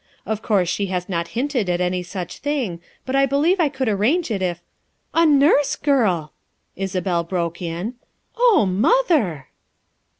[0.25, 3.69] Of course she has not hinted at any such thing but I be lieve I
[3.69, 4.63] could arrange it if—
[5.13, 6.33] "A nurse girl!"
[6.75, 7.93] Isabel broke in.
[8.35, 9.49] "Oh, mother!"